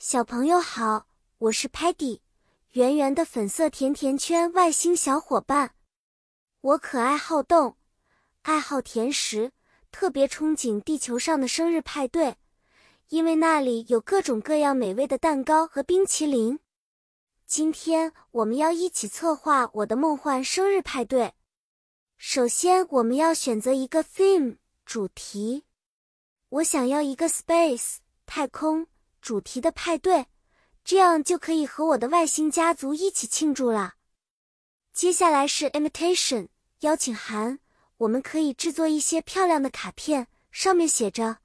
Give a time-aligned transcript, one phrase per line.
[0.00, 2.20] 小朋友好，我是 Patty，
[2.70, 5.74] 圆圆的粉色甜甜圈外星小伙伴。
[6.60, 7.76] 我可爱好动，
[8.42, 9.50] 爱好甜食，
[9.90, 12.36] 特别憧憬地球上的生日派对，
[13.08, 16.60] 因为那里有各种各样美味的蛋糕和冰淇淋。
[17.44, 21.34] 今天我们要一起策划我的梦幻生日派对。
[22.16, 25.64] 首先，我们要选择一个 theme 主题。
[26.50, 27.96] 我想要一个 space
[28.26, 28.86] 太空。
[29.20, 30.26] 主题的派对，
[30.84, 33.94] 这样就可以和我的外星家族一起庆祝了。
[34.92, 36.48] 接下来是 invitation
[36.80, 37.58] 邀请函，
[37.98, 41.38] 我们可以制作一些漂亮的卡片，上面写着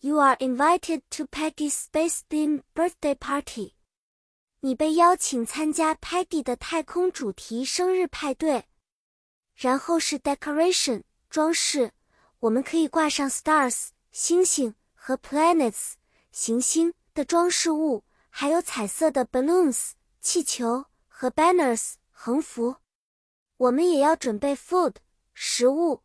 [0.00, 3.74] “You are invited to Peggy's space theme birthday party”，
[4.60, 8.64] 你被邀请参加 Peggy 的太空主题生日派对。
[9.54, 11.92] 然后是 decoration 装饰，
[12.40, 15.92] 我们可以挂上 stars 星星和 planets
[16.32, 16.92] 行星。
[17.14, 22.76] 的装饰物，还有彩色的 balloons 气球和 banners 横幅。
[23.56, 24.96] 我们也要准备 food
[25.32, 26.02] 食物。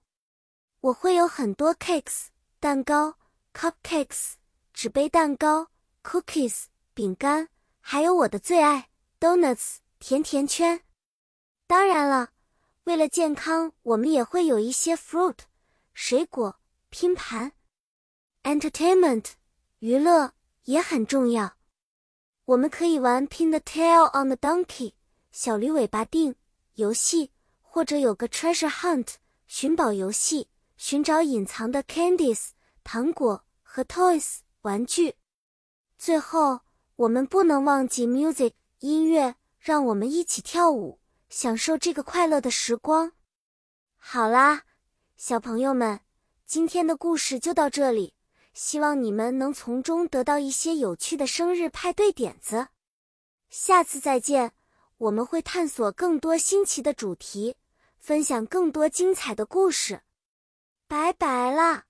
[0.81, 2.27] 我会有很多 cakes
[2.59, 3.17] 蛋糕
[3.53, 4.33] ，cupcakes
[4.71, 5.71] 纸杯蛋糕
[6.03, 7.49] ，cookies 饼干，
[7.81, 10.83] 还有我的最爱 donuts 甜甜圈。
[11.65, 12.29] 当然了，
[12.83, 15.39] 为了健康，我们也会有一些 fruit
[15.93, 17.53] 水果拼盘。
[18.43, 19.31] entertainment
[19.79, 20.33] 娱乐。
[20.69, 21.55] 也很重要，
[22.45, 24.93] 我们可以玩 Pin the Tail on the Donkey
[25.31, 26.35] 小驴尾巴定
[26.75, 29.15] 游戏，或者有个 Treasure Hunt
[29.47, 30.47] 寻宝游戏，
[30.77, 32.49] 寻找隐藏的 candies
[32.83, 35.15] 糖果和 toys 玩具。
[35.97, 36.59] 最后，
[36.97, 43.13] 我们不能忘记 music 音乐，让我们一起跳舞，享受这个快乐的时光。
[43.97, 44.61] 好啦，
[45.17, 46.01] 小朋友们，
[46.45, 48.13] 今天的故事就到这里。
[48.53, 52.67] 希望你们能从中得到一些有趣的生日派对点子。
[53.49, 54.53] 下次再见，
[54.97, 57.55] 我们会探索更多新奇的主题，
[57.97, 60.01] 分享更多精彩的故事。
[60.87, 61.88] 拜拜了。